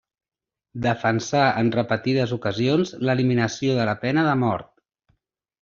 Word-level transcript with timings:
Defensà 0.85 1.41
en 1.63 1.69
repetides 1.75 2.33
ocasions 2.39 2.97
l'eliminació 3.09 3.79
de 3.81 3.89
la 3.91 3.97
pena 4.07 4.29
de 4.31 4.37
mort. 4.47 4.71